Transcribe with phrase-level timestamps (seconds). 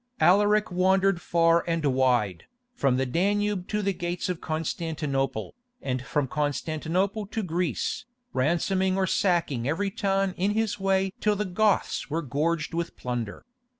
[0.19, 6.25] Alaric wandered far and wide, from the Danube to the gates of Constantinople, and from
[6.27, 12.23] Constantinople to Greece, ransoming or sacking every town in his way till the Goths were
[12.23, 13.45] gorged with plunder.